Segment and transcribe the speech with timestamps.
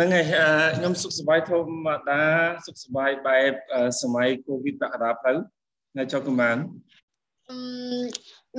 [0.00, 0.26] ហ្នឹងហើយ
[0.78, 2.22] ខ្ញុំសុខសប្បាយធម្មតា
[2.66, 3.52] សុខសប្បាយបែប
[4.02, 5.32] សម័យកូវីដបកដាទៅ
[5.98, 6.56] នៅចុះកំបាន
[7.50, 7.58] អឺ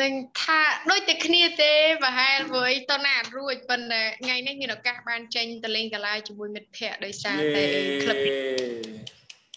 [0.02, 0.62] នឹងថា
[0.92, 1.74] ដូចតែគ្នាទេ
[2.04, 7.64] ប្រហែលព្រោះតណារួចប៉ុន្តែថ្ងៃនេះមានឱកាសបានចេញទៅលេងកន្លែងជាមួយមិត្តភ័ក្តិដោយសារតែ
[8.04, 8.18] ក្លឹប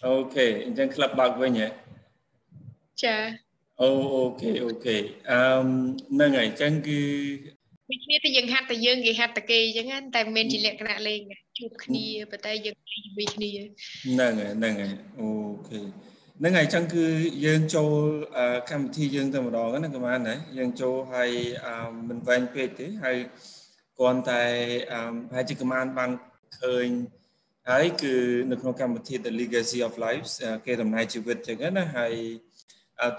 [0.05, 1.67] អូខេអញ្ចឹងក្លឹបបើកវិញហ៎
[3.03, 3.15] ចា
[3.81, 4.97] អូអូខេអូខេ
[5.31, 5.41] អឺ
[6.13, 7.01] ហ្នឹងហើយអញ្ចឹងគឺ
[7.89, 11.21] ដូចគ្នាតែយើងហាត់តែយើងគេហាត់តែគេអញ្ចឹងតែមិនមែនជាលក្ខណៈលេង
[11.57, 13.51] ជួបគ្នាប៉ុន្តែយើងជាមួយគ្នា
[14.05, 15.27] ហ្នឹងហើយហ្នឹងហើយអូ
[15.67, 15.79] ខេ
[16.39, 17.05] ហ្នឹងហើយអញ្ចឹងគឺ
[17.45, 17.91] យើងចូល
[18.71, 21.31] កម្មវិធីយើងតែម្ដងណាកម៉ានណាយើងចូលហើយ
[22.09, 23.17] មិនវែងពេកទេហើយ
[23.97, 24.43] គ្រាន់តែ
[25.29, 26.11] ប្រហែលជាកម៉ានបាន
[26.61, 26.87] ឃើញ
[27.69, 28.13] ហើយគឺ
[28.51, 30.33] នៅក្នុងកម្មវិធី The Legacy of Lives
[30.65, 32.13] គេដំណើរជីវិតអញ្ចឹងណាហើយ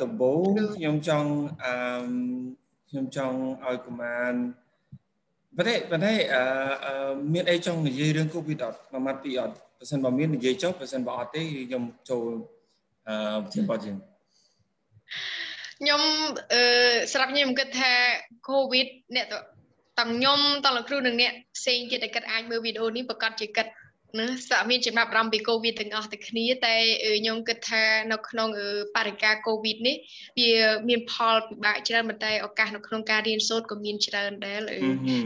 [0.03, 1.31] ដំបូងខ្ញុំចង់
[1.65, 1.75] អឺ
[2.89, 4.33] ខ្ញុំចង់ឲ្យកុមារ
[5.57, 12.31] ប៉ុន្តែប៉ុន្តែអឺមានអីចង់និយាយរឿង COVID អត់មួយម៉ាត់ពីរអត់បើសិនបើមាននិយាយចុះបើសិនបើអត់ទេខ្ញុំចូល
[13.09, 13.97] អឺជាបទជាង
[15.81, 16.03] ខ្ញុំ
[16.53, 16.63] អឺ
[17.13, 17.93] ស្រាប់ខ្ញុំគិតថា
[18.49, 19.27] COVID អ្នក
[19.99, 23.67] ទាំងខ្ញុំទាំងលោកគ្រូនិងអ្នកផ្សេងទៀតដែលគិតអាចមើលវីដេអូនេះប្រកាសជាគិត
[24.19, 26.75] ណាសាមានចំណាប់អារម្មណ៍ពីកូវីដទាំងអស់ទៅគ្នាតែ
[27.19, 27.83] ខ្ញុំគិតថា
[28.13, 28.49] នៅក្នុង
[28.97, 29.97] បរិការកូវីដនេះ
[30.39, 30.53] វា
[30.89, 34.61] មានផលពិបាកច្រើនប៉ុន្តែឱកាសនៅក្នុងការរៀនសូត្រក៏មានច្រើនដែរ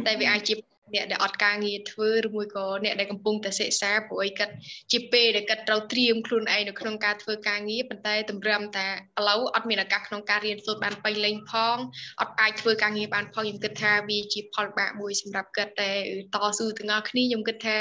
[0.07, 0.55] តែវាអាចជា
[0.95, 4.53] អ្នកដែលអត់ការងារធ្វើឬមួយក៏អ្នកដែលកំពុងតែសិក្សាព្រោះអីគាត់
[4.93, 8.87] ជាពេលដែលគាត់ត្រូវត្រៀមខ្លួនឯងនៅក្នុងការធ្វើការងារប៉ុន្តែតម្រាំតែ
[9.19, 11.77] ឥឡូវអត់មានឱកាសក្នុងការរៀនសូត្របានពេញលេញផង
[12.21, 15.93] អត់អាចធ្វើការងារបានផងខ្ញុំគិតថាវាជាផលបាកមួយសម្រាប់គាត់តែ
[16.35, 17.79] តស៊ូទាំងអស់គ្នាខ្ញុំគិតថា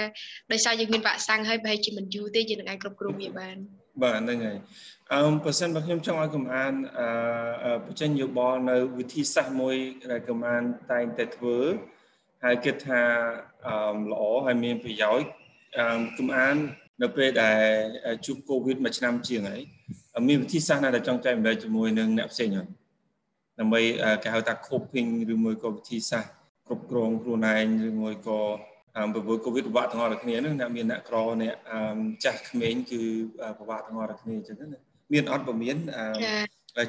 [0.52, 3.58] ដោយសារយើងមានវ៉ាក់សាំងហើយប្រហែលជាមិនយូរទេយើងនឹងអាចគ្រប់គ្រងវាបាន
[4.02, 4.58] បាទហ្នឹងហើយ
[5.14, 6.74] អឺបើសិនបើខ្ញុំចង់ឲ្យកំអាន
[7.66, 9.76] អឺបញ្ចេញយោបល់នៅវិធីសាស្ត្រមួយ
[10.12, 11.58] ដែលកំអានតែងតែធ្វើ
[12.44, 13.02] ហើយគិតថា
[13.68, 15.28] អឺល្អហើយមានប្រយោជន៍
[15.78, 15.86] អឺ
[16.18, 16.56] គំអាន
[17.02, 17.62] នៅពេលដែល
[18.26, 19.62] ជួបកូវីដមួយឆ្នាំជាងហើយ
[20.28, 22.70] មានវិធីសាស្ត្រណាដែលចង់ចែកម្លែកជាមួយនឹងអ្នកផ្សេងអត់
[23.60, 23.82] ដើម្បី
[24.24, 26.32] គេហៅថា coping ឬមួយក៏វិធីសាស្ត្រ
[26.68, 28.40] គ្រប់គ្រងខ្លួនឯងឬមួយក៏
[29.14, 31.56] ប្រព័ន្ធកូវីដពិបាកទាំងអស់គ្នានឹងអ្នកមានអ្នកក្រអ្នក
[32.24, 33.02] ចាស់ក្មេងគឺ
[33.60, 34.80] ពិបាកទាំងអស់គ្នាអញ្ចឹងណា
[35.14, 35.78] មានអត់បើមាន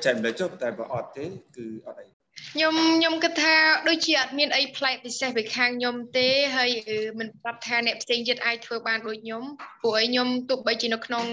[0.04, 1.24] ចែកម្លែកចុះតែបើអត់ទេ
[1.56, 3.54] គឺអត់អី ខ្ញុំខ្ញុំគិតថា
[3.88, 6.70] ដូចជាអត់មានអីប្លែកពិសេសពីខាងខ្ញុំទេហើយ
[7.18, 9.42] មិនប្រាប់ថាអ្នកផ្សេងទៀតអាចធ្វើបានដូចខ្ញុំ
[9.82, 11.24] ព្រោះឲ្យខ្ញុំទោះបីជានៅក្នុង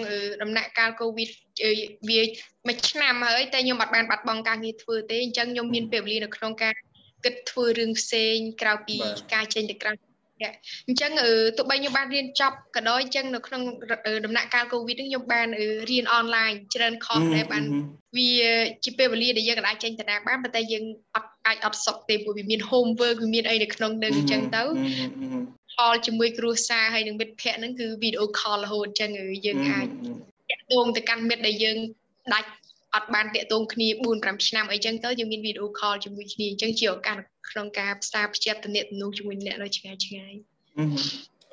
[0.41, 1.29] ដំណាក់កាលកូវីដ
[2.09, 2.21] វា
[2.67, 6.73] មួយឆ្នាំហើយតែខ្ញុំអត់បានបាត់បង់ការងារធ្វើទេអញ្ចឹងខ្ញុំមានពេលវេលានៅក្នុងការ
[7.25, 8.97] គិតធ្វើរឿងផ្សេងក្រៅពី
[9.33, 10.06] ការចេញទៅក្រៅ
[10.87, 11.11] អញ្ចឹង
[11.57, 13.61] ទោះបីខ្ញុំបានរៀនចប់ក៏ដោយអញ្ចឹងនៅក្នុង
[14.25, 15.47] ដំណាក់កាលកូវីដនេះខ្ញុំបាន
[15.89, 17.63] រៀនអនឡាញច្រើនខុសដែរបាន
[18.17, 18.31] វា
[18.85, 20.83] ជាពេលវេលាដែលយើងអាចចេញតារាងបានប៉ុន្តែយើង
[21.15, 24.63] អត់អាចអត់សុខទេព្រោះវាមាន homework វាមានអីនៅក្នុងនឹងអញ្ចឹងទៅ
[25.73, 29.09] ផលជាមួយគ្រួសារហើយនឹងមិត្តភ័ក្តិហ្នឹងគឺ video call រហូតអញ្ចឹង
[29.45, 29.87] យើងអាច
[30.49, 31.77] តាក់ទងទៅកាន់មិត្តដែលយើង
[32.33, 32.49] ដាច់
[32.95, 37.17] អត់បានតាក់ទងគ្នា4 5ឆ្នាំអីចឹងទៅយើងមានវីដេអូខលជាមួយគ្នាអញ្ចឹងជាឱកាស
[37.51, 40.33] ក្នុងការផ្សារភ្ជាប់ទំនាក់ទំនងជាមួយអ្នកនៅឆ្ងាយឆ្ងាយ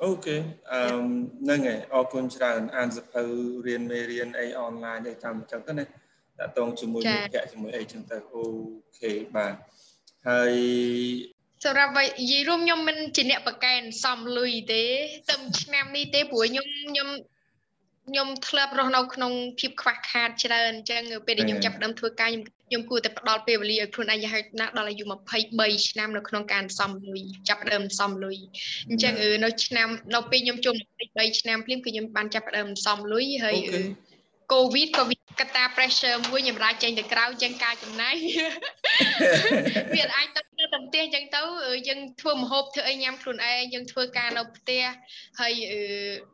[0.02, 0.36] អូខេ
[0.72, 0.80] អឺ
[1.42, 3.22] ហ្នឹងហើយអរគុណច្រើនអានសភៅ
[3.66, 8.42] រៀនមេរៀនអីអនឡាញអីតាមអញ្ចឹងទៅណាតាក់ទងជាមួយមិត្តភ័ក្តិជាមួយអីចឹងទៅអូ
[9.00, 9.54] ខេបាទ
[10.28, 10.54] ហើយ
[11.64, 14.82] សម្រាប់និយាយរួមខ្ញុំមិនជាអ្នកបកកែនសំលុយទេ
[15.30, 17.08] ទៅឆ្នាំនេះទេព្រោះខ្ញុំខ្ញុំ
[18.08, 22.44] ខ្ញុំធ្លាប់រស់នៅក្នុងភាពខ្វះខាតច្រើនអញ្ចឹងពេលដែលខ្ញុំចាប់ផ្ដើមធ្វើការខ្ញុំ
[22.74, 25.04] ខ្ញុំគួរតែផ្ដល់ពេលវេលាឲ្យខ្លួនឯងយ៉ាងហោចណាស់ដល់អាយុ
[25.44, 28.36] 23ឆ្នាំនៅក្នុងការសំលុយចាប់ផ្ដើមសំលុយ
[28.88, 29.14] អញ្ចឹង
[29.44, 30.74] នៅឆ្នាំនៅពេលខ្ញុំចូល
[31.06, 33.56] 23ឆ្នាំភ្លាមគឺខ្ញុំបានចាប់ផ្ដើមសំលុយហើយ
[34.52, 38.14] កូវីដក៏វាកត្តា pressure មួយខ្ញុំរាចេញទៅក្រៅចឹងការចំណាយ
[39.94, 41.42] វាអាចទៅនៅតែផ្ទះចឹងទៅ
[41.88, 44.82] យើងធ្វើម្ហូបធ្វើអីញ៉ាំខ្លួនឯងយើងធ្វើការនៅផ្ទះ
[45.40, 45.52] ហើយ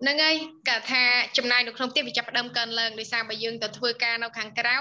[0.02, 0.36] ហ្នឹងហើយ
[0.68, 1.02] គាត់ថា
[1.36, 4.78] ចំណាយនៅក្នុងផ្ទះវាចាប់ផ្ដើមកើនឡើងដោយសារបើយើងទៅធ្វើការនៅខាងក្រៅ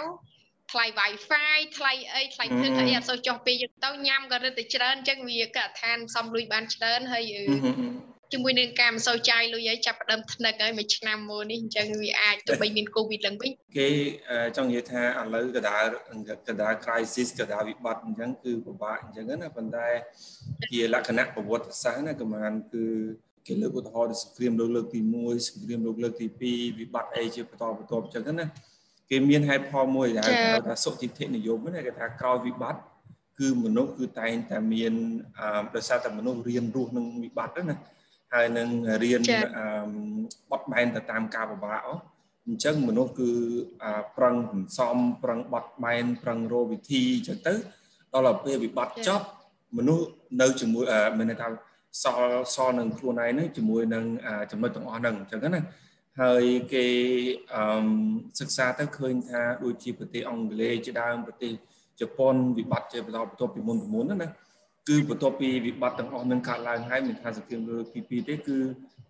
[0.69, 7.23] ថ្លៃ Wi-Fi ថ្លៃអីថ្លៃភ្លើងថ្លៃអីអត់សូវចុះពេលយើងទៅញ៉ាំក៏រឹតតែច្រើនអញ្ចឹងវាកាត់ឋានសំលុយបានច្រើនហើយ
[8.33, 13.87] ជាមួយនឹងការមិនសូវចាយលុយឲ្យចាប់ផ្ដើមថ្នឹកហើយមួយឆ្នាំមុននេះអញ្ចឹងវាអាចទៅបីមានកូវីដឡើងវិញគេ
[14.57, 15.83] ចង់និយាយថាឥឡូវកដាល
[16.49, 19.87] កដាល crisis កដាលវិបត្តិអញ្ចឹងគឺពិបាកអញ្ចឹងណាប៉ុន្តែ
[20.71, 22.85] ជាលក្ខណៈប្រវត្តិសាស្ត្រណាកម្មានគឺ
[23.47, 28.47] គេលើកឧទាហរណ៍សង្គ្រាមលោកលើកទី1សង្គ្រាមលោកលើកទី2វិបត្តិអីជាបន្តបន្ទាប់អញ្ចឹងណា
[29.11, 30.23] គេមានហេតុផលមួយដែល
[30.53, 32.81] ហៅថាសុតិធិនិយមណាគេថាក្រោយវិបត្តិ
[33.39, 34.93] គឺមនុស្សគឺតែងតែមាន
[35.39, 37.75] អឺដោយសារតែមនុស្សរៀនរស់នឹងវិបត្តិណា
[38.33, 38.67] ហើយនឹង
[39.03, 39.21] រៀន
[40.51, 41.79] បត់បែនទៅតាមការពិបាក
[42.47, 43.31] អញ្ចឹងមនុស្សគឺ
[44.17, 47.53] ប្រឹងសន្សំប្រឹងបត់បែនប្រឹងរកវិធីអញ្ចឹងទៅ
[48.13, 49.25] ដល់ទៅពេលវិបត្តិចប់
[49.77, 50.05] មនុស្ស
[50.41, 50.83] នៅជាមួយ
[51.17, 51.47] មានន័យថា
[52.03, 54.03] សល់សល់នឹងខ្លួនឯងហ្នឹងជាមួយនឹង
[54.51, 55.61] ចំណុចទាំងអស់ហ្នឹងអញ្ចឹងណា
[56.21, 56.43] ហើយ
[56.73, 56.85] គេ
[57.53, 57.87] អឺ
[58.39, 61.51] សិក្សាទៅឃើញថាដូចជាប្រទេសអង់គ្លេសជាដើមប្រទេស
[61.99, 64.29] ជប៉ុនវិបត្តិជាបន្តបន្ទាប់ពីមុនពីមុនណា
[64.89, 68.57] គឺបន្ទាប់ពីវិបត្តិទាំងអស់នឹងកើតឡើងហើយមិនថាសង្គ្រាមលើទី2ទេគឺ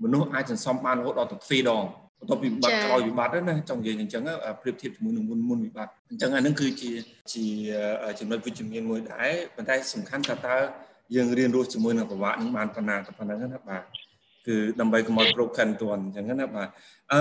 [0.03, 1.83] មនុស្សអាចសន្សំបានរហូតដល់ទៅ2ដង
[2.19, 4.23] បន្ទាប់ពីវិបត្តិក្រោយវិបត្តិណាចង់និយាយអញ្ចឹង
[4.61, 6.91] ប្រៀបធៀបជាមួយនឹងមុនមុនវិបត្តិអញ្ចឹងអានឹងគឺជា
[7.33, 7.45] ជា
[8.19, 10.57] ចំណុចវិជ្ជមានមួយដែរប៉ុន្តែសំខាន់ថាតើ
[11.15, 13.83] យើងរៀនរស់ជាមួយនឹងប្រវត្តិនឹងបានប៉ុណ្ណាទៅប៉ុណ្ណឹងណាបាទ
[14.49, 16.67] គឺដើម្បីកុំឲ្យគ្រប់ខាន់ទាន់អញ្ចឹងណាបាទ
[17.13, 17.19] អឺ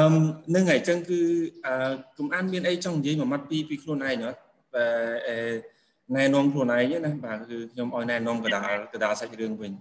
[0.55, 1.21] នឹងហើយអញ្ចឹងគឺ
[1.67, 1.73] អឺ
[2.19, 4.39] កុំអានមានអីចង់និយាយមួយម៉ាត់ពីពីខ្លួនឯងអត់
[4.75, 4.87] បា
[5.29, 9.73] ទណែនាំខ្លួនឯងណាបាទគឺខ្ញុំឲ្យណែនាំកដាលកដាលសាច់រឿងវិញ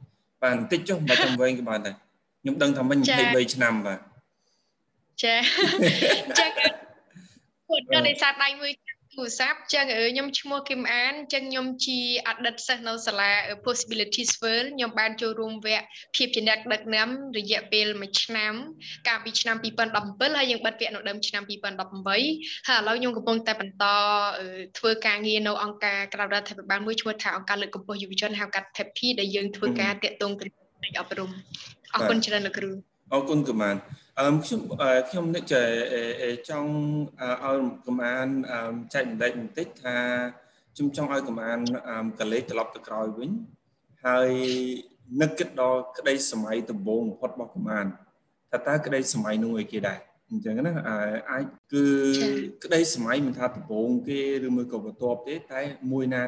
[0.41, 1.95] បាទបន្តិចចុះមិនចាំវែងក៏បានដែរ
[2.41, 3.99] ខ្ញុំដឹងថាមិញ23ឆ្នាំបាទ
[5.23, 5.35] ចា
[6.39, 6.75] ចាគាត់
[7.93, 8.71] ដល់នេសាទដៃមួយ
[9.19, 13.31] ទូរស័ព្ទចឹងខ្ញុំឈ្មោះគឹមអានចឹងខ្ញុំជាអតីតសិស្សនៅសាលា
[13.65, 15.85] Possibilities World ខ្ញុំបានចូលរួមវគ្គ
[16.15, 18.53] ភាពជាអ្នកដឹកនាំរយៈពេល1ឆ្នាំ
[19.07, 23.85] កាលពីឆ្នាំ2017ហើយយើងបិទវគ្គនៅដើមឆ្នាំ2018ហើយឥឡូវខ្ញុំកំពុងតែបន្ត
[24.77, 30.47] ធ្វើការងារនៅអង្គការក្រៅរដ្ឋាភិបាលមួយឈ្មោះថាអង្គការលើកកម្ពស់យុវជនហៅកាត់ PEPI ដែលយើងធ្វើការតាក់ទងទៅ
[30.99, 31.29] អប់រំ
[31.93, 32.71] អរគុណច្រើនលោកគ្រូ
[33.13, 33.75] អរគុណកម្មាន
[34.19, 34.61] អឺខ្ញុំ
[35.09, 35.55] ខ្ញុំនឹកច
[36.49, 36.71] ចង់
[37.21, 38.27] ឲ្យកម្មាន
[38.93, 39.97] ចែកបណ្ដេញបន្តិចថា
[40.75, 41.57] ខ្ញុំចង់ឲ្យកម្មាន
[42.19, 43.29] កលេចត្រឡប់ទៅក្រោយវិញ
[44.05, 44.29] ហើយ
[45.21, 47.85] នឹកគិតដល់ក្តីសម័យដំបូងបំផុតរបស់កម្មាន
[48.51, 49.99] ថាតើក្តីសម័យនោះអីគេដែរ
[50.29, 50.73] អញ្ចឹងណា
[51.31, 51.85] អាចគឺ
[52.63, 55.61] ក្តីសម័យមិនថាដំបូងគេឬមួយក៏បន្ទាប់ទេតែ
[55.91, 56.21] មួយណា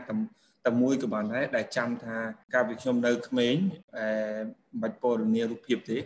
[0.66, 2.18] តែមួយក៏បានដែរដែលចាំថា
[2.54, 3.56] កាលពីខ្ញុំនៅក្មេង
[3.98, 4.08] អឺ
[4.42, 6.00] មិនបាច់ពណ៌នារូបភាពទេ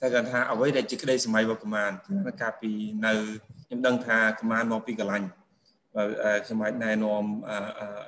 [0.00, 1.90] តែគាត់ថាអ្វីដែលជាក្តីសម័យរបស់កម្មាន
[2.40, 2.70] កាលពី
[3.06, 3.12] នៅ
[3.66, 5.26] ខ្ញុំដឹងថាកម្មានមកពីកលាញ់
[5.94, 6.04] បើ
[6.44, 7.24] ខ្ញុំអាចណែនាំ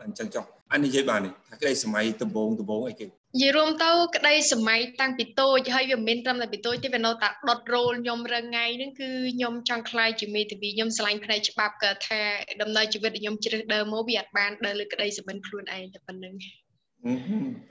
[0.05, 0.45] អញ្ចឹងចុះ
[0.75, 12.21] អនិយាយបាននេះថាក្តីសម័យដំបងដំបងអីគេនិយាយរួមទៅក្តីសម័យតាំងពីតូចហើយវាមិនមែនត្រឹមតែពីតូចទេវានៅតែដុតរោលខ្ញុំរងថ្ងៃហ្នឹងគឺខ្ញុំចង់ខ្លាយជាមេធាវីខ្ញុំឆ្លាញ់ផ្នែកច្បាប់ក៏ថា
[12.63, 16.35] ដំណើរជីវិតដែលខ្ញុំជ្រើសដើរមកវាអត់បានដើរលើក្តីសម្បិនខ្លួនឯងតែប៉ុណ្្នឹង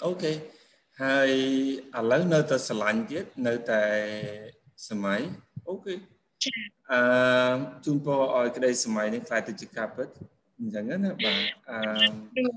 [0.05, 0.31] អូខេ
[0.99, 1.31] ហើយ
[1.97, 3.81] ឥឡូវនៅតែស្រឡាញ់ទៀតនៅតែ
[4.89, 5.19] សម័យ
[5.67, 5.93] អូខេ
[6.91, 6.99] អឺ
[7.85, 10.07] ជូនពរឲ្យក្តីសម័យនេះខ្លាយទៅជាការពិត
[10.59, 11.37] អញ្ចឹងណាបាទ
[11.69, 11.79] អឺ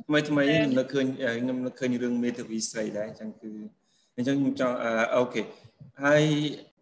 [0.06, 1.06] ថ្មីថ្មីខ្ញុំនឹកឃើញ
[1.40, 3.52] ខ្ញុំនឹកឃើញរឿងមេធាវីស្រីដែរអញ្ចឹងគឺ
[4.16, 4.74] អញ្ចឹងខ្ញុំចង់
[5.16, 5.42] អូខេ
[6.04, 6.24] ហើយ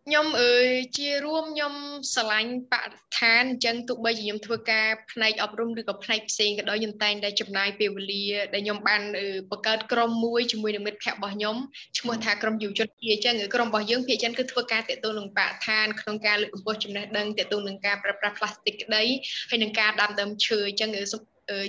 [0.08, 0.68] ខ្ញុំអើយ
[0.98, 1.74] ជារួមខ្ញុំ
[2.14, 9.02] ស្រឡាញ់បរិស្ថានអញ្ចឹងទោះបីជាខ្ញុំធ្វើការផ្នែកអប់រំឬក៏ផ្នែកផ្សេងក៏ដោយខ្ញុំតែងតែចំណាយពេលវេលាដែលខ្ញុំបាន
[9.50, 11.56] បង្កើតក្រុមមួយជាមួយនឹងមិត្តភ័ក្តិរបស់ខ្ញុំ
[11.98, 19.02] ឈ្មោះថាក្រុមយុវជនជាអញ្ចឹងក្រុមរបស់យើងភាគច្រើនគឺធ្វើការទាក់ទងនឹងបរិស្ថានក្នុងការលើកកម្ពស់ចំណេះដឹងទាក់ទងនឹងការប្រើប្រាស់ផ្លាស្ទិកក្តី
[19.50, 20.90] ហើយនឹងការដាំដើមឈើអញ្ចឹង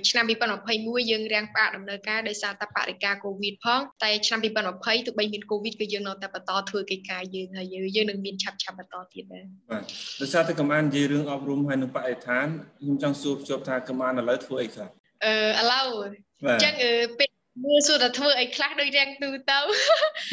[0.09, 0.25] ឆ្នាំ
[0.67, 9.83] 2021យើងរាំងផ្អាកដំណើរការដោយសារតែបរិការកូវីដផងតែឆ្នាំ2020ទោះបីមានកូវីដគឺយើងនៅតែបន្តធ្វើកិច្ចការយើងហើយយើងនឹងមានឆាប់ឆាប់បន្តទៀតដែរបាទ
[10.21, 12.47] ដោយសារតែកម្មានិយាយរឿងអប់រំហើយនឹងបរិស្ថាន
[12.79, 14.89] ខ្ញុំចង់សួរភ្ជាប់ថាកម្មាឥឡូវធ្វើអីខ្លះ
[15.23, 16.73] អឺឥឡូវអញ្ចឹង
[17.19, 19.59] ពេល មើលសួរតែធ្វើអីខ្លះដូចរៀងទូទៅ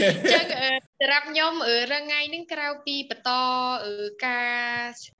[0.00, 0.44] អញ្ចឹង
[1.00, 1.52] សម្រាប់ខ្ញុំ
[1.92, 3.30] រងថ្ងៃហ្នឹងក្រៅពីបន្ត
[4.26, 4.56] ការ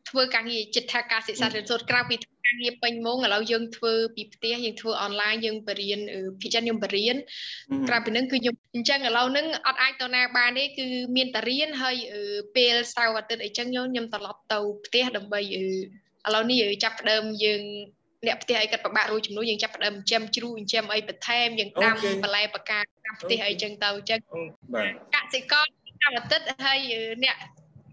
[0.08, 2.16] ធ្វើការងារចិត្តថាការសិក្សារៀនសូត្រក្រៅពី
[2.46, 6.00] ការងារពេញម៉ោងឥឡូវយើងធ្វើពីផ្ទះយើងធ្វើអនឡាញយើងបរៀន
[6.40, 7.16] ភាគច្រើនខ្ញុំបរៀន
[7.88, 11.96] ក្រៅពីហ្នឹងគឺខ្ញុំអញ្ចឹងឥឡូវហ្នឹងអត់អាចទៅណាបានទេគឺមានតែរៀនហើយ
[12.56, 15.62] ពេលសៅរ៍អាទិត្យអីចឹងខ្ញុំខ្ញុំត្រឡប់ទៅផ្ទះដើម្បីឥ
[16.34, 17.62] ឡូវនេះចាប់ផ្ដើមយើង
[18.26, 24.18] អ្នកផ្ទះអីគាត់ពិបាករួចចំនួនយើងចាប់ផ្ដើមចិញ្ចឹមជ្រូកចិញ្ចឹមអីបន្ថែមយើងដាំបន្លែបកាតាមផ្ទះអីចឹងទៅអញ្ចឹង
[24.74, 25.64] បាទកសិករ
[26.02, 26.78] តាមអាទិត្យហើយ
[27.24, 27.36] អ្នក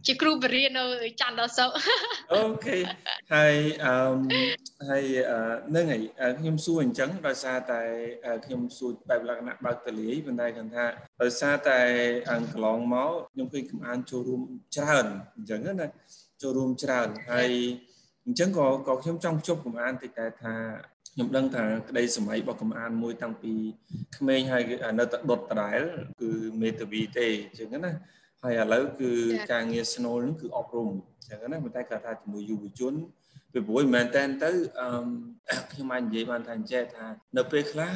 [0.08, 0.86] ជាគ្រូបរិញ្ញានៅ
[1.22, 1.70] ច័ន្ទដល់សុក
[2.34, 2.78] អូខេ
[3.34, 3.56] ហើយ
[3.86, 3.96] អឺ
[4.90, 5.06] ហើយ
[5.76, 6.02] នឹងហើយ
[6.40, 7.82] ខ្ញុំសួរអញ្ចឹងដោយសារតែ
[8.46, 10.86] ខ្ញុំសួរបែបលក្ខណៈបើកតលាយប៉ុន្តែគាត់ថា
[11.22, 11.80] ដោយសារតែ
[12.32, 14.42] អង្គឡងមកខ្ញុំឃើញកំអានចូលរួម
[14.76, 15.06] ច្រើន
[15.36, 15.88] អញ្ចឹងណា
[16.42, 17.52] ចូលរួមច្រើនហើយ
[18.28, 20.54] អញ្ចឹងក៏ក៏ខ្ញុំចង់ជប់កំអានតិចតែថា
[21.14, 23.54] ខ្ញុំដឹងថាក្តីសម័យរបស់កំអានមួយតាំងពី
[24.18, 24.64] ក្មេងហើយ
[25.00, 25.80] នៅតែដុតដដែល
[26.22, 26.32] គឺ
[26.62, 27.94] មេតាវីទេអញ្ចឹងណា
[28.44, 29.12] ហើយឥឡូវគឺ
[29.52, 32.94] ការងារស្នូលហ្នឹងគឺអប់រំអញ្ចឹងណាប៉ុន្តែគាត់ថាជាមួយយុវជន
[33.54, 37.08] ពីព្រោះមែនតើទៅអឺខ្ញុំអាចនិយាយបានថាអញ្ចេះថា
[37.38, 37.92] នៅពេលខ្លះ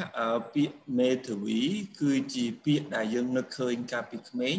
[0.54, 1.60] ពាក្យមេធាវី
[2.00, 4.58] គឺជាពាក្យដែលយើងនឹកឃើញកាលពីក្មេង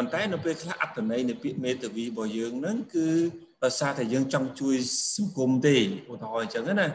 [0.00, 3.08] ប៉ុន្តែនៅពេលខ្លះអត្ថន័យនៃពាក្យមេធាវីរបស់យើងហ្នឹងគឺ
[3.64, 4.76] ដោយសារតែយើងចង់ជួយ
[5.16, 5.76] សង្គមទេ
[6.12, 6.88] ឧទាហរណ៍អញ្ចឹងណា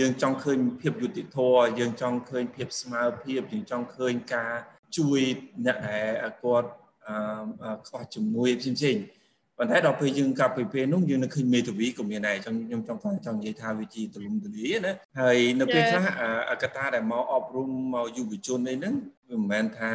[0.00, 4.52] យើងចង់ឃើញភាពយុត្តិធម៌យើងចង់ឃើញភាពស្មើភាពយើងចង់ឃើញការ
[4.98, 5.20] ជួយ
[5.66, 6.68] អ្នកដែលគាត់
[7.88, 9.17] ខ្វះជំនួយផ្សេងផ្សេងអ
[9.58, 16.04] ប៉ុន្តែដល់ពេលយើងកាប់ពីពេលនោះយើងនៅឃើញមេធាវីក៏មានដែរចង់ខ្ញុំចង់ថាចង់និយាយថាវាជាទលំទលាណាហើយនៅពេលខ្លះ
[16.50, 18.94] អកតាដែលមកអប់រំមកយុវជនអីហ្នឹង
[19.30, 19.92] វាមិនមែនថា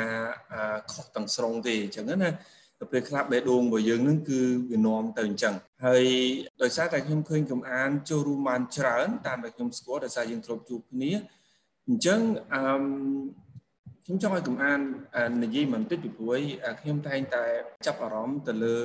[0.91, 2.29] ខុសទាំងស្រុងទេអញ្ចឹងណា
[2.79, 4.39] ទៅពេលខ្លះបេះដូងរបស់យើងហ្នឹងគឺ
[4.71, 5.53] វានាំទៅអញ្ចឹង
[5.85, 6.05] ហើយ
[6.61, 11.11] ដោយសារតែខ្ញុំឃើញកំអានចូលរួមបានច្រើនតាមដែលខ្ញុំស្គាល់ដោយសារយើងធ្លាប់ជួបគ្នា
[11.87, 12.19] អញ្ចឹង
[12.53, 12.63] អឺ
[14.05, 14.79] ខ្ញុំចង់ឲ្យកំអាន
[15.43, 16.41] និយាយបន្តិចពីព្រោះ
[16.81, 17.45] ខ្ញុំតែងតែ
[17.85, 18.79] ចាប់អារម្មណ៍ទៅលើ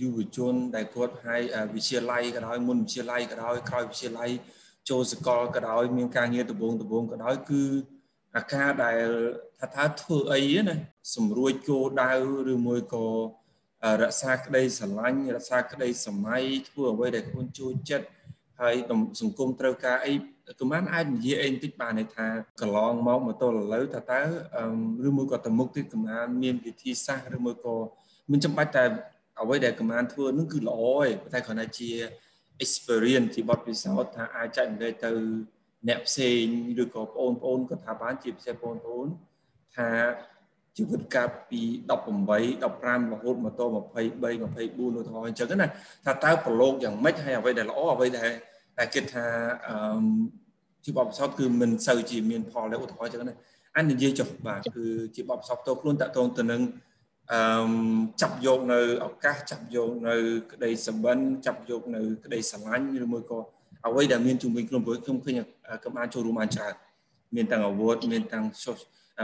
[0.00, 1.42] យុវជនដែលគាត់ហើយ
[1.74, 4.30] វិទ្យាល័យក៏ដោយមុនវិទ្យាល័យក៏ដោយក្រោយវិទ្យាល័យ
[4.90, 7.62] ចូលសកលក៏ដោយមានការងារដំបងដំបងក៏ដោយគឺ
[8.36, 9.06] អាការដែល
[9.60, 10.74] ថាថាធ្វើអីណា
[11.14, 12.12] សម្រួចគោដៅ
[12.52, 13.06] ឬមួយក៏
[14.02, 18.06] រក្សាក្តីស្រឡាញ់រក្សាក្តីសម័យធ្វើអ្វីដែលខ្លួនចូលចិត្ត
[18.60, 18.74] ហើយ
[19.20, 20.14] សង្គមត្រូវការអី
[20.58, 22.26] កុំបានអាចនិយាយអីបន្តិចបានថា
[22.60, 24.20] កន្លងមកមកទល់ឥឡូវថាតើ
[25.06, 27.74] ឬមួយក៏ទៅមុខទៀតកម្មានមានវិធីសាស្ត្រឬមួយក៏
[28.30, 28.84] មិនចាំបាច់តែ
[29.42, 31.90] អ្វីដែលកម្មានធ្វើនឹងគឺល្អឯងតែគ្រាន់តែជា
[32.64, 35.10] experience ជាបទពិសោធន៍ថាអាចចែករំលែកទៅ
[35.88, 36.44] អ្នកផ្សេង
[36.82, 39.08] ឬក៏បងប្អូនក៏ថាបានជាពិសេសបងប្អូន
[39.76, 39.88] ថា
[40.76, 41.92] ជីវិតកាលពី18
[42.62, 43.78] 15រហូតមកដល់23
[44.40, 44.62] 24នោះទៅ
[45.28, 45.66] អញ្ចឹងណា
[46.04, 48.30] ថាតើប្រឡូកយ៉ាងម៉េចហើយអ្វីដែលល្អអ្វីដែល
[48.78, 49.26] តែគិតថា
[49.66, 49.74] អឺ
[50.84, 53.36] ជាបបផ្សោតគឺមិនសូវជាមានផលទេឧទាហរណ៍ចឹងណា
[53.76, 56.62] អញនិយាយចុះបាទគឺជាបបផ្សោតតខ្លួនតកតងទៅនឹង
[57.32, 57.40] អឺ
[58.20, 60.14] ចាប់យកនៅឱកាសចាប់យកនៅ
[60.52, 63.38] ក្តីសម្បិនចាប់យកនៅ ក្តីស្រឡាញ់ឬមួយក៏
[63.86, 65.38] អ្វីដែលមានជំនាញខ្លួនព្រោះខ្ញុំឃើញ
[65.84, 66.74] កំបានចូលរួមបានច្រើន
[67.36, 68.44] មានទាំងអាវុធមានទាំង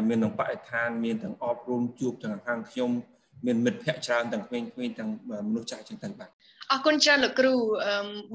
[0.09, 2.91] មានទាំងបរិស្ថានមានទាំងអប់រំជួបទាំងខាងខ្ញុំ
[3.47, 5.11] មានមិត្តភ័ក្តិច្រើនទាំងក្មេងៗទាំង
[5.49, 6.31] មនុស្សចាស់ចឹងទៅបាទ
[6.73, 7.55] អរគុណច្រើនលោកគ្រូ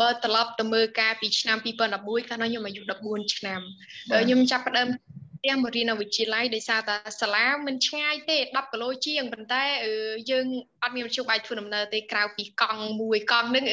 [0.02, 3.62] បើត្រឡប់ទៅមើលការពីឆ្នាំ2011កាលនោះខ្ញុំអាយុ14ឆ្នាំ
[4.24, 4.88] ខ្ញុំចាប់ផ្ដើម
[5.46, 9.64] ទាំងមករៀននៅវិទ្យាល័យដោយសារតែសាលាមិនឆ្ងាយទេ10គីឡូជាងប៉ុន្តែ
[10.32, 10.46] យើង
[10.84, 13.66] អត់មានមធ្យោបាយធ្វើដំណើរទេក្រៅពីកង់មួយកង់ហ្នឹង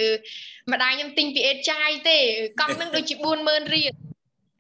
[0.72, 2.18] ម្ដាយខ្ញុំទិញពីអេតចាយទេ
[2.60, 3.92] កង់ហ្នឹងដូចជា40000រៀល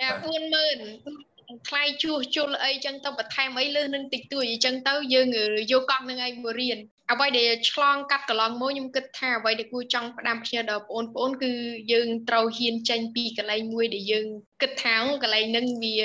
[0.06, 1.27] 40000
[1.68, 5.26] ថ្លៃជួសជុលអីចឹងទៅបន្ថែមអីលើសនឹងតិចតួចអីចឹងទៅយើង
[5.72, 6.78] យកកង់នឹងឯងមករៀន
[7.12, 11.52] អ្វីដែលឆ្លងកាត់កន្លងមកខ្ញុំគិតថាអ្វីដែលគួរចង់ផ្ដាំផ្ញើដល់បងប្អូនគឺ
[11.92, 14.26] យើងត្រូវហ៊ានចេញពីកន្លែងមួយដែលយើង
[14.62, 15.96] គិតថាកន្លែងហ្នឹងវា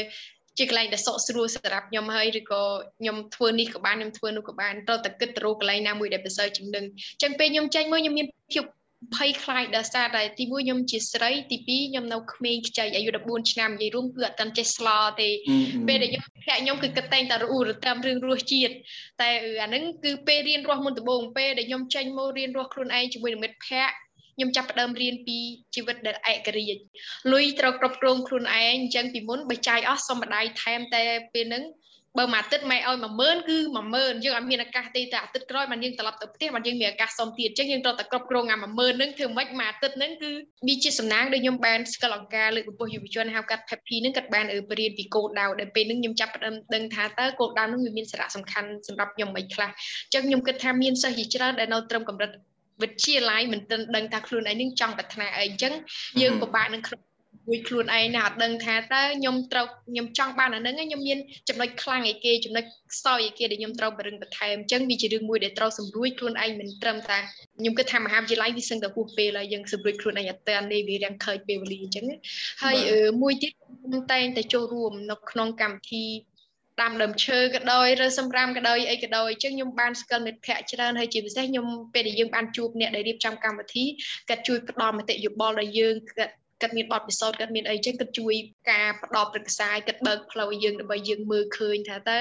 [0.57, 2.61] ជាកន្លែងដែលសក់ស្រួលសម្រាប់ខ្ញុំហើយឬក៏
[2.99, 8.63] ខ្ញុំធ្វើនេះក៏បានខ្ញុំធ្វើនោះក៏បានត្រូវតែគិតទៅរកកន្លែងណាមួយដែលប្រសើរជាងនឹងអញ្ចឹងពេលខ្ញុំចេញមកខ្ញុំមានភាព
[9.15, 15.29] ភ័យខ្លាចដោយសារតែទី1ខ្ញុំជាស្រីទី2ខ្ញុំនៅក្មេងខ្ចីអាយុ14ឆ្នាំនិយាយរួមគឺអត់ទាន់ចេះស្លោទេ
[15.87, 18.73] ពេលដែលខ្ញុំភ័ក្រខ្ញុំគឺគិតតែងតែរអ៊ូរទាំរឿងរសជាតិ
[19.21, 19.29] តែ
[19.61, 23.95] អាហ្នឹងគឺពេលរៀនរស់មុនដំបូងពេលដែលខ្ញុំចេញមករៀនរស់ខ្លួនឯងជាមួយនឹងមិត្តភ័ក្តិ
[24.35, 25.37] ខ្ញុំចាប់ផ្ដើមរៀនពី
[25.75, 26.79] ជីវិតដែលឯករាជ្យ
[27.33, 31.63] លុយត្រូវគ្រប់គ្រងខ្លួនឯងអញ្ចឹងពីមុនបើចាយអស់សុំម្ដាយថែមតែពេលហ្នឹង
[32.17, 33.57] បើមួយអាទិត្យម៉ែឲ្យ10000គឺ
[33.93, 40.31] 10000យើងអត់មានឱកាសទេតែអាទិត្យក្រោយបានយើងត្រឡប់ទៅផ្ទះបានយើងមានឱកាសសុំទៀតអញ្ចឹងយើងត្រូវតែគ្រប់គ្រងអា10000ហ្នឹងធ្វើម៉េចមួយអាទិត្យហ្នឹងគឺ
[40.67, 52.31] វាជាសំណាងដែលខ្ញុំបានស្គាល់អង្គការលើកកម្ពស់យុវជនហៅកាត់ Peppy ហ្នឹងគាត់បានបរៀនពីគោលដៅដែលពេលហ្នឹងខ្ញុំចាប់ផ្ដើមដឹងថាតើគោលដៅហ្នឹងវាមានសារៈសំខាន់សម្រាប់ខ្ញុំមិនខ្លះអញ្ចឹងខ្ញុំគិតថាមានសិស្សជាច្រើនដែលនៅត្រឹមកម្រិត
[52.81, 55.73] វិទ្យាល័យមិនទាន់ដឹងថាខ្លួនឯងនឹងចង់ប្រាថ្នាអីអញ្ចឹង
[56.21, 57.03] យើងពិបាកនឹងគ្រប់
[57.47, 61.19] មួយខ្លួនឯងណាអត់ដឹងថាតើខ្ញុំត្រូវខ្ញុំចង់បានអាហ្នឹងខ្ញុំមាន
[61.49, 67.17] ចំណុចខ្លាំងឯគេចំណុចខ្សោយឯគេដែលខ្ញុំត្រូវបរិញ្ញបន្ថែមអញ្ចឹងវាជារឿងមួយដែលត្រូវសម្រួចខ្លួនឯងមិនត្រឹមតែ
[67.57, 72.05] ខ្ញុំគិតថាមហាវិទ្យាល័យវាសឹងតែហួសពេលហើយយើងសម្រួចខ្លួនឯងអត់តានទេវារាំងខើចពេលវេលាអញ្ចឹង
[72.63, 72.77] ហើយ
[73.21, 76.05] មួយទៀតខ្ញុំតែងតែចូលរួមនៅក្នុងកម្មវិធី
[76.81, 83.85] តាមដើមឈើក៏ដោយរើសម្រាមក៏ដោយអីក៏ដោយអញ្ចឹងខ្ញុំបានស្គាល់មិត្តភ័ក្តិច្រើនហើយជាពិសេសខ្ញុំពេលដែលយើងបានជួបអ្នកដែលរៀបចំកម្មវិធី
[84.29, 88.33] គាត់ជួយផ្ដល់មតិយោបល់ដល់យើងគាត់ គាត់មានបទពិសោធន៍គាត់មានអីចឹងគាត់ជួយ
[88.71, 92.19] ការផ្ដល់ប្រឹក្សាគាត់បើកផ្លូវឲ្យយើងដើម្បីយើងមើលឃើញថាតើ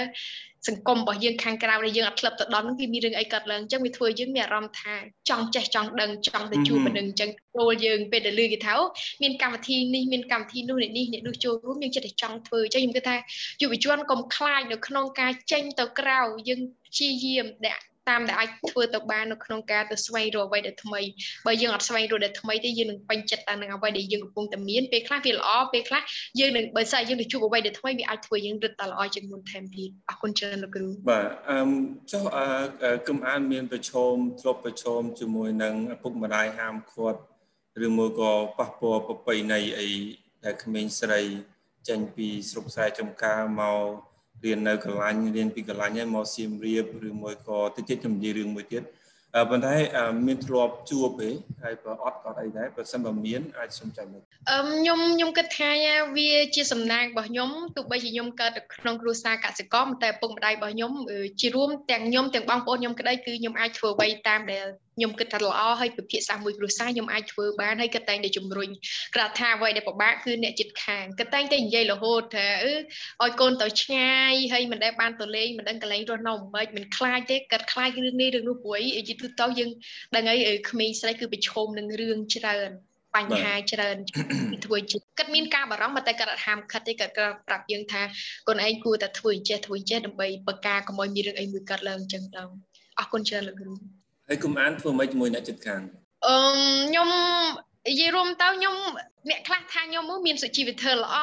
[0.68, 4.94] សង្គមរបស់យើងខាងក្រៅដែលយើងអត់ធ្លាប់ទៅដល់នោះវាមានរឿងអីកើតឡើងអញ្ចឹងវាធ្វើយើងមានអារម្មណ៍ថា
[5.28, 8.74] ចង់ចេះចង់ដឹងចង់ទៅជួបមនុស្សអញ្ចឹងចូលយើងពេលដែលលឺគេថា
[9.22, 13.16] មានកម្មវិធីនេះមានកម្មវិធីនោះនេះនេះនោះចូលរួមយើងចិត្តតែចង់ធ្វើអញ្ចឹងខ្ញុំគិតថា
[13.62, 21.00] យុវជនកុំខ្លាចនៅក្នុងការចេញទៅក្រៅយើងព្យាយាមដែល តាមដែលអាចធ្វើទៅបាននៅក្នុងការទៅស្វែងរកអ្វីដែលថ្មី
[21.46, 26.02] បើយើងអត់ស្វែងរកដែលថ្មីទេយើងនឹងពេញចិត្តតែនឹងអ្វីដែលយើងកំពុងតែមានពេលខ្លះវាល្អពេលខ្លះ
[26.40, 31.58] យើងនឹងបើសិនយើងទៅជួបអ្វីដែលថ្មីវាអាចធ្វើយើងរឹតតែល្អជាងមុនថែមទៀតអរគុណច្រើនលោកគ្រូបាទអឺ
[32.12, 37.20] ចុះអឺគឹមអានមានប្រឈមធ្លាប់ប្រឈមជាមួយនឹងឪពុកម្ដាយហាមឃាត់
[37.86, 39.90] ឬមួយក៏ប៉ះពាល់ប្រពៃណីអី
[40.44, 41.20] ដែលក្មេងស្រី
[41.88, 44.11] ចេញពីស្រុកខ្សែចំការមក
[44.44, 48.82] រៀននៅកន្លាញ់រៀនពីកន្លាញ់ហើយមកសៀមរាបឬមួយក៏តិចតិចខ្ញុំនិយាយរឿងមួយទៀត
[49.50, 49.74] ប៉ុន្តែ
[50.26, 51.30] មានធ្លាប់ជួបទេ
[51.62, 55.70] ហើយបើអត់ក៏អីដែរបើសិនបើមានអាចសុំចាំមើលអឺខ្ញុំខ្ញុំគិតថា
[56.16, 60.92] វាជាសំណាងរបស់ខ្ញុំទោះបីជាខ្ញុំកើតក្នុងគ្រួសារកសិករតែឪពុកម្ដាយរបស់ខ្ញុំ
[61.40, 68.70] ជារួមទាំងខ្ញុំទាំងបងប្អូនខ្ញុំក្តីគឺខ្ញុំអាចធ្វើអ្វីតាមដែលខ្ញុំគិតថាល្អហើយពិភាក្សាមួយគ្រួសារខ្ញុំអាចធ្វើបានហើយគាត់តែងតែជំរុញ
[69.14, 72.72] គាត់ថាអ្វីដែលពិបាកគឺអ្នកចិត្តខាងគាត់តែងតែនិយាយរហូតថាអឺ
[73.22, 79.70] ឲ្យកូនទៅឆ្ងាយហើយមិនដែលបានទៅលេងមិនដឹងកន្លែងរស់នៅមិនមិនខ្លាចទេគាត់ខ្លាចរឿងនេះរឿងនោះព្រោះអីយីទៅយើង
[80.16, 80.36] ដឹងអី
[80.70, 82.70] ក្មេងស្រីគឺប្រឈមនឹងរឿងច្រើន
[83.16, 83.96] បញ្ហាច្រើន
[84.64, 87.12] ធ្វើជាគាត់មានការបារម្ភតែគាត់អត់ហាមខិតទេគាត់
[87.48, 88.02] ប្រាប់យើងថា
[88.48, 92.42] កូនឯងគួរតែធ្វើអញ្ចេះធ្វើអញ្ចេះដើម្បីបង្ការកុំឲ្យមានរឿងអីមួយកើតឡើងអញ្ចឹងទៅ
[92.98, 93.72] អរគុណច្រើនលោកគ្រូ
[94.32, 95.82] ហើយកុំអានធ្វើម៉េចជាមួយអ្នកចិត្តខាង
[96.26, 96.36] អឺ
[96.88, 97.08] ខ្ញុំ
[97.88, 98.76] និយាយរួមទៅខ្ញុំ
[99.30, 101.16] អ្នកខ្លះថាខ្ញុំមានសុជីវធម៌ល្អ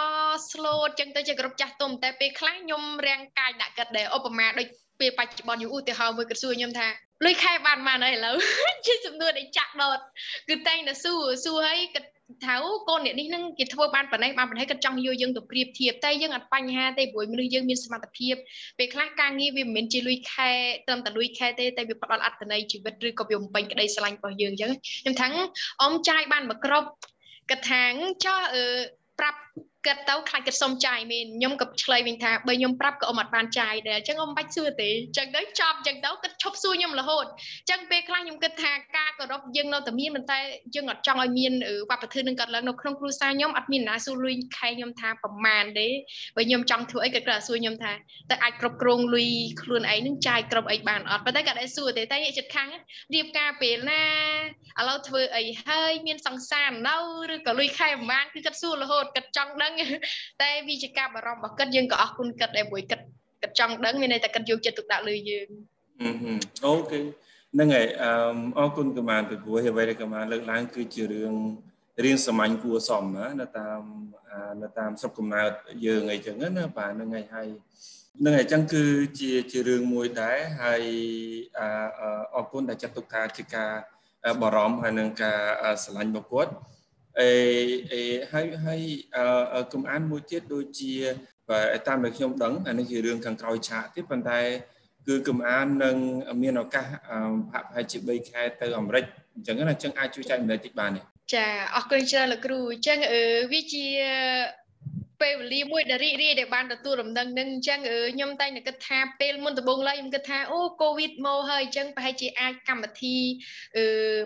[0.50, 4.68] slow ចឹងទៅជាគ្រប់ចាស់ទុំតែពេលខ្លះខ្ញុំរាងកាយដាក់កាត់ដែរឧបមាដូច
[5.00, 6.88] ពេលបច្ចុប្បន្នយូរឧទាហរណ៍មួយក៏សួរខ្ញុំថា
[7.26, 8.36] លុយខែបានបានហើយឥឡូវ
[8.86, 10.00] ជាចំនួនដែលចាក់ដុត
[10.50, 12.04] គឺតែងតែសួរសួរឲ្យគិត
[12.46, 18.36] ថាអូកូនអ្នកនេះនឹងគេធ្វើបានប៉ុណ្ណេះបានប៉ុណ្ណេះគាត់ចង់យកយើងទៅប្រៀបធៀបតែយើងអត់បញ្ហាទេព្រោះមនុស្សយើងមានសមត្ថភាព
[18.78, 20.50] ពេលខ្លះការងារវាមិនមែនជាលុយខែ
[20.88, 24.72] ត្រឹមតែលុយខែទេតែវាផ្ដល់អត្ថន័យជីវិតឬក៏វាបំពេញក្តីស្រឡាញ់របស់យើងអញ្ចឹង
[25.02, 25.28] ខ្ញុំថា
[25.84, 26.90] អមចាយបានមកគ្រប់
[27.50, 27.82] គាត់ថា
[28.26, 28.64] ចោះអឺ
[29.20, 29.40] ប្រាប់
[29.86, 40.40] គិតទៅខ្លាចគិតសុំចាយមែនខ្ញុំក៏ឆ្លើយវិញថាបើខ្ញុំប្រាប់ក៏អ៊ំអត់បានចាយដែរអញ្ចឹងអ៊ំបាច់សួរទេអញ្ចឹងទៅចប់អញ្ចឹងទៅគិតឈប់សួរខ្ញុំរហូតអញ្ចឹងពេលខ្លះខ្ញុំគិតថាការគោរពយើងនៅតែមានប៉ុន្តែ
[40.76, 41.54] យើងអត់ចង់ឲ្យមាន
[41.90, 45.88] វប្បធម៌នឹងកើតឡើងនៅក្នុងគ្រួសារខ្ញុំអត់មានណាសួរលុយខែខ្ញុំថាប្រមាណទេ
[46.36, 47.92] បើខ្ញុំចង់ធ្វើអីក៏គាត់សួរខ្ញុំថា
[48.32, 49.30] តើអាចគ្រប់គ្រងលុយ
[49.62, 52.70] ខ្លួនឯងនឹងចាយគ្រប់អីបានអត់ប៉ុន្តែគាត់ដែរសួរទេតែចិត្តខាង
[53.16, 54.04] រៀបការពេលណា
[54.80, 56.98] ឥឡូវធ្វើអីហើយមានសង្សារនៅ
[57.34, 59.74] ឬក៏លុយខែប្រមាណគឺគាត់សួររហូតគាត់ចង់ដឹង
[60.42, 63.06] តែវាជាការបារម្ភរបស់គាត់យើងក៏អរគុណគាត់ដែរមួយគាត់
[63.42, 65.48] គាត់ចង់ដឹងមានន័យថាគាត់យកចិត្តទុកដាក់លើយើង
[66.66, 67.00] អូខេ
[67.54, 68.12] ហ្នឹងហើយអឺ
[68.58, 71.34] អរគុណកម្មាពីព្រោះអ្វីដែលកម្មាលើកឡើងគឺជារឿង
[72.06, 73.82] រៀងសាមញ្ញគួរសមណានៅតាម
[74.62, 75.52] នៅតាមស្រុកកំណើត
[75.86, 77.48] យើងអីចឹងណាបាទហ្នឹងហើយហើយ
[78.26, 78.84] នឹងអញ្ចឹងគឺ
[79.20, 80.84] ជាជារឿងមួយដែរហើយ
[82.36, 83.72] អរគុណដែលចាត់ទុកថាជាការ
[84.42, 85.40] បារម្ភហើយនឹងការ
[85.84, 86.52] ស្រឡាញ់របស់គាត់
[87.20, 87.32] អេ
[87.94, 88.82] អេហើយហើយ
[89.74, 90.94] គំអានមួយទៀតដូចជា
[91.50, 94.40] បាទតាមដែលខ្ញុំដឹងអានេះជារឿងខាងក្រោយឆាកទៀតប៉ុន្តែ
[95.08, 95.96] គឺគំអាននឹង
[96.42, 96.86] មានឱកាស
[97.54, 99.04] ហាក់ប្រហែលជា3ខែទៅអាមេរិក
[99.36, 101.02] អញ្ចឹងណាអញ្ចឹងអាចជួយចែកម្លែកតិចបានទេ
[101.34, 102.98] ចាអរគុណច្រើនលោកគ្រូអញ្ចឹង
[103.52, 103.86] វាជា
[105.22, 107.80] ពេលវេលាមួយដែលរីករាយដែលបានទទួលដំណឹងនឹងអញ្ចឹង
[108.14, 113.18] ខ្ញុំតែងតែគិតថាពេលមុនដំបូងឡើយខ្ញុំគិតថាអូកូវីដមកហើយអញ្ចឹងប្រហែលជាអាចកម្មវិធី
[113.78, 113.84] អឺ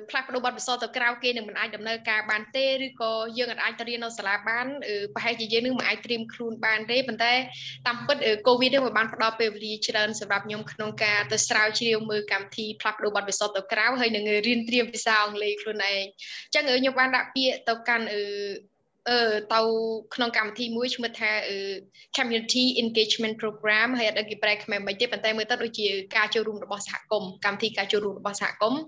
[0.10, 4.66] ផ្លាស់ប្ដូរបទពិសោធន៍ទៅក្រៅគេនឹងមិនអាចដំណើរការបានទេឬក៏យើងអាចទៅរៀននៅសាលាបាន
[5.16, 7.34] ប្រហែលជាយើងនឹងមិនអាចត្រៀមខ្លួនបានទេប៉ុន្តែ
[7.88, 16.02] តាមពិតកូវីដនេះបានផ្ដល់ពេលវេលាច្រើនសម្រាប់ខ្ញុំក្នុងការទៅស្រាវជ្រាវមើលកម្មវិធីផ្លាស់ប្ដូរបទពិសោធន៍ទៅក្រៅហើយនឹងរៀនត្រៀមភាសាអង់គ្លេសខ្លួនឯង
[16.48, 18.06] អញ្ចឹងខ្ញុំបានដាក់ពាក្យទៅកាន់
[19.10, 19.62] អឺអឺទៅ
[20.16, 21.32] ក្នុងកម្មវិធីមួយឈ្មោះថា
[22.18, 28.82] Community Engagement Program ហើយអត់ដឹងគេប្រែខ្មែរមិនទេប៉ុន្តែមើលទៅដូចជាការចូលរួមរបស់សហគមន៍កម្មវិធីការចូលរួមរបស់សហគមន៍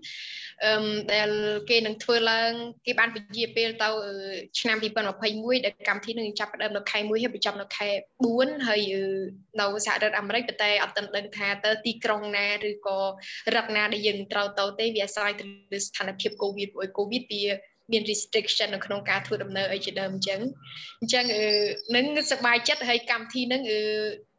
[0.63, 0.71] អឺ
[1.13, 1.30] ដែល
[1.69, 2.51] គេនឹងធ្វើឡើង
[2.86, 3.89] គេបានពជាពេលទៅ
[4.60, 7.88] ឆ្នាំ2021ដែលកម្មវិធីនឹងចាប់ផ្ដើមនៅខែ1ហើយបញ្ចប់នៅខែ
[8.28, 8.82] 4ហើយ
[9.60, 12.99] នៅសហរដ្ឋអាមេរិកប៉ុន្តែអត់ទាន់ដឹងថាតើទីក្រុងណាឬក៏
[13.56, 17.43] រដ្ឋណាដែលយើងត្រូវទៅទេវាអាស្រ័យទៅលើស្ថានភាព COVID ព្រោះ COVID វា
[17.91, 20.39] មាន restriction នៅក្នុងការធ្វើដំណើរអីជាដើមអញ្ចឹង
[21.02, 21.26] អញ្ចឹង
[21.95, 23.62] នឹងសប្បាយចិត្តហើយកម្មវិធីនឹង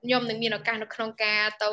[0.05, 1.71] ខ្ញុំនឹងមានឱកាសនៅក្នុងការទៅ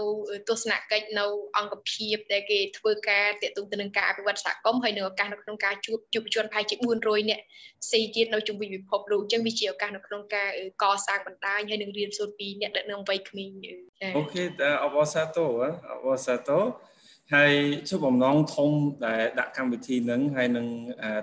[0.49, 1.25] ទស្សនកិច្ចនៅ
[1.57, 7.43] អង្គភាពដែលគេធ្វើការតាក់ទងទៅនឹងការអភិវឌ្ឍសហគមន៍ហើយនៅឱកាសនៅក្នុងការជួបយុវជនប្រហែលជា400នាក់
[7.83, 10.49] ផ្សេងទៀតនៅជុំវិញពិភពលោកអញ្ចឹងវាជាឱកាសនៅក្នុងការ
[10.83, 13.77] កសាងបណ្ដាញហើយនឹងរៀនសូត្រពីអ្នកដឹកនាំវ័យក្មេងចា៎
[14.17, 14.43] អូខេ
[14.83, 15.49] អបអរសាទរ
[15.91, 16.63] អបអរសាទរ
[17.33, 17.53] ហើយ
[17.89, 18.69] ជុំបំណងធំ
[19.05, 20.67] ដែលដាក់កម្មវិធីនឹងហើយនឹង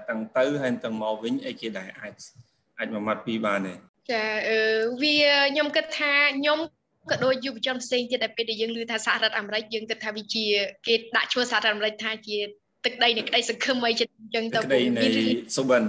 [0.09, 2.15] តាំងទៅហើយតាំងមកវិញអីគេដែរអាច
[2.79, 3.75] អាចមួយម៉ាត់ពីរបានទេ
[4.11, 4.59] ចាអឺ
[5.03, 5.17] វា
[5.53, 6.59] ខ្ញុំគិតថាខ្ញុំ
[7.11, 10.45] ក៏ដូចយុវជនផ្សេងទៀតដែលពេលដែលយើងឮថាសហរដ្ឋអាមេរិកយើងគិតថាវាជា
[10.87, 12.39] គេដាក់ឈ្មោះសហរដ្ឋអាមេរិកថាជា
[12.85, 15.07] ទឹកដីនៃក្តីសង្ឃឹមអីចឹងទៅទឹកដីនៃ
[15.57, 15.83] សុបិន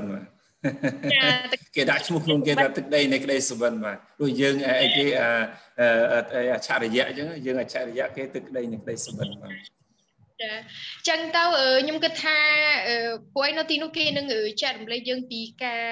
[1.76, 5.06] គេដាក់ឈ្មោះខ្លួនគេថាទឹកដីនៃក្តីសុបិនបាទដូចយើងអីគេ
[6.54, 9.81] អច្ឆរិយៈអញ្ចឹងយើងអច្ឆរិយៈគេទឹកដីនៃក្តីសុបិនបាទ
[10.42, 10.54] ចា
[11.08, 11.44] ចឹងទៅ
[11.84, 12.38] ខ្ញុំគិតថា
[13.34, 14.26] ពួកឯងនៅទីនោះគេនឹង
[14.62, 15.86] ចែករំលែកយើងពីការ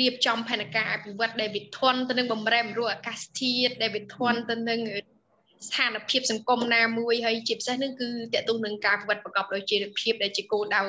[0.00, 4.80] រៀបចំផែនការអភិវឌ្ឍដែលវាធន់ទៅនឹងបំរែបំរួលអាកាសធាតុដែលវាធន់ទៅនឹង
[5.68, 10.82] ស្ថានភាពសង្គមណាមួយហើយជាពិសេសនឹងគឺតកតងនឹងការវិវត្តប្រកបដោយជីវភាពដែលជាគោលដៅ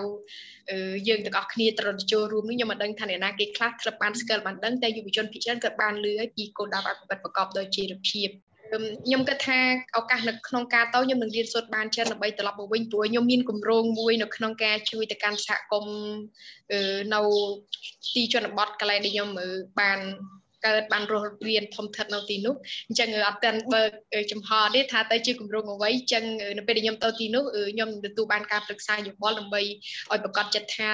[1.08, 8.29] យើងទាំងអស់គ្នាត្រូវចូលរួមនេះខ្ញុំមិនដឹងថាអ្នកណាគេខ្លះធ្លាប់បានស្គាល់បានដឹងតែយុវជនភាគច្រើនក៏បានលឺហើយពីគោលដៅអភិវឌ្ឍប្រកបដោយជីវភាព
[8.73, 9.59] ខ្ញុំគិតថា
[9.97, 15.97] ឱកាសនៅក្នុងការទៅខ្ញុំនឹងរៀនសូត្របានច្រើនដើម្បីត្រឡប់មកវិញព្រោះខ្ញុំមានគម្រោងមួយនៅក្នុងការជួយទៅកាន់សហគមន៍
[17.13, 17.21] នៅ
[18.15, 19.29] ទីជនបទកន្លែងដែលខ្ញុំ
[19.79, 19.99] បាន
[20.65, 22.55] កើតបានរស់រៀនធំធាត់នៅទីនោះ
[22.88, 23.89] អញ្ចឹងអត់ទាន់បើក
[24.31, 26.23] ចំហទេថាទៅជាគម្រោងអ្វីអញ្ចឹង
[26.57, 30.91] នៅពេលដែលខ្ញុំទៅទីនោះខ្ញុំទទួលបានការប្រឹក្សាយោបល់ដើម្បីឲ្យប្រកាសចិត្តថា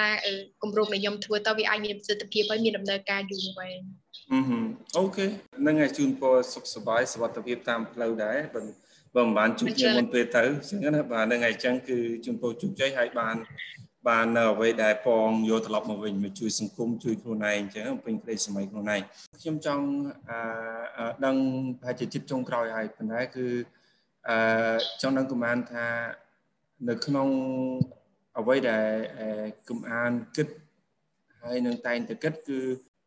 [0.62, 3.80] គម្រោងដែលខ្ញុំធ្វើទៅវាអាចមានប្រសិទ្ធភាពហើយមានដំណើរការយូរវែង
[4.98, 5.26] អូខេ
[5.66, 8.62] នឹងឲ្យជូនពរសុខសប្បាយសុខភាពតាមផ្លូវដែរបើ
[9.16, 13.36] បើមិនបានជួបគ្នាមុនពេលទៅអញ្ចឹងណាបាទនឹងឲ្យអញ្ចឹងគឺជូនពរជោគជ័យហើយបាន
[14.08, 19.00] បាននៅអ្វីដែលពងយកត្រឡប់មកវិញមកជួយសង្គមជួយខ្លួនឯងអញ្ចឹងពេញក្តីសម័យខ្លួនឯង
[19.40, 19.84] ខ្ញុំចង់
[20.30, 21.36] អឺដឹង
[21.80, 23.46] ប្រហែលជាចិត្តចុងក្រោយហើយប៉ុន្តែគឺ
[24.28, 25.86] អឺចង់ដឹងកុំអានថា
[26.88, 27.28] នៅក្នុង
[28.38, 28.86] អ្វីដែល
[29.68, 30.48] កុំអានគិត
[31.42, 32.58] ហើយនឹងតែងតែគិតគឺ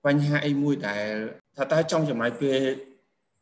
[0.06, 1.06] បញ្ហាអីមួយដែល
[1.58, 2.60] ថាតើចង់ចំណាយពេល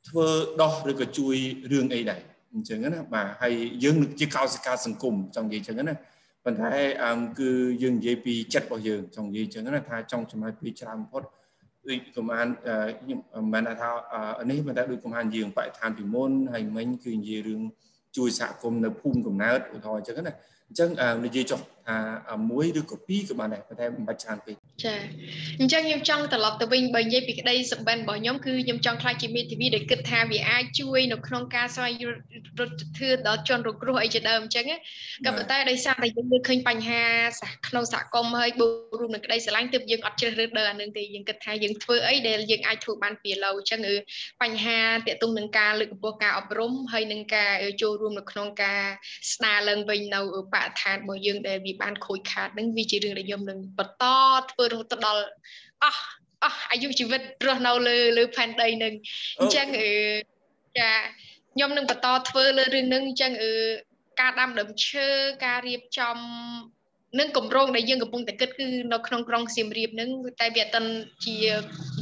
[0.07, 0.27] ធ្វើ
[0.61, 1.35] ដោះឬក៏ជួយ
[1.71, 2.21] រឿងអីដែរ
[2.53, 5.95] អញ្ចឹងណាបាទហើយយើងនឹងជាកោសិកាសង្គមចង់និយាយអញ្ចឹងណា
[6.45, 6.71] ប៉ុន្តែ
[7.03, 7.49] អឺគឺ
[7.81, 11.23] យើងនិយាយពីចិត្តរបស់យើងចង់និយាយអញ្ចឹងណាថាចង់ចំណាយពេលច្រើនបំផុត
[11.89, 12.47] ដូចកំអាន
[12.99, 13.19] ខ្ញុំ
[13.53, 13.89] មិនមែនថា
[14.49, 17.61] នេះមិនតែដូចកំអានយើងបរិស្ថានពីមុនហើយមិញគឺនិយាយរឿង
[18.17, 20.33] ជួយសហគមន៍នៅភូមិកំណើតឧទាហរណ៍អញ្ចឹងណា
[20.67, 20.89] អញ្ចឹង
[21.25, 21.97] និយាយចុះថា
[22.49, 24.95] មួយឬក៏ពីរក៏បានដែរប៉ុន្តែមិនបាច់ច្រើនពេកចា
[25.59, 32.03] អញ្ចឹងខ្ញុំចង់ត្រឡប់ទៅវិញបើនិយាយពីក្តីសម្បិនរបស់ខ្ញុំគឺខ្ញុំចង់ខ្លាចជាមេធាវីដែលគិតថាវាអាចជួយនៅក្នុងការស្វែង
[32.59, 34.65] រត់ធឿដល់ជនរងគ្រោះអីជាដើមអញ្ចឹង
[35.25, 37.03] ក៏ប៉ុន្តែដោយសារតែយើងមើលឃើញបញ្ហា
[37.67, 43.79] ក្នុងសហគមន៍ហើយបូករួមនឹងក្តីស្រឡាញ់ទើបយើងអត់ជ្រើសរើសដើរអានឹងទេយើងគិតថាយើងធ្វើអីដែលយើងអាចធ្វើបានពីឡូវអញ្ចឹង
[44.41, 48.81] បញ្ហាតាក់ទងនឹងការលើកកម្ពស់ការអប់រំហើយនឹងការចូលរួមនៅក្នុងការ
[49.33, 50.21] ស្ដារឡើងវិញនៅ
[50.53, 54.03] បរិស្ថានរបស់យើងដែលវាបានខូចខាតនឹងវាជារឿងដែលខ្ញុំនឹងបន្ត
[54.51, 55.23] ធ្វើរហូតទៅដល់
[55.83, 56.03] អស់
[56.43, 58.93] អស់អាយុជីវិតរស់នៅលើលើផែនដីនឹង
[59.39, 59.91] អញ្ចឹងអឺ
[60.79, 60.91] ចា
[61.53, 63.51] ខ្ញុំនឹងបន្តធ្វើលើរឿងនឹងអញ្ចឹងអឺ
[64.19, 65.07] ការដាំដើមឈើ
[65.45, 66.17] ការរៀបចំ
[67.19, 70.09] នឹងកម្រងដែលយើងកំពុងតែគិតគឺនៅក្នុងក្រុងសៀមរាបនឹង
[70.41, 70.89] តែវាអត់
[71.25, 71.35] ជា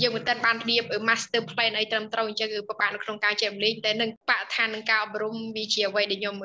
[0.02, 6.36] យើងមិនទាន់បានរៀប master plan អីត្រឹមត្រូវអញ្ចឹងគឺពិបាកនៅក្នុងការចែករំលែកតែនឹងបរិស្ថាននឹងការអប់រំវាជាអ្វីដែលខ្ញុំ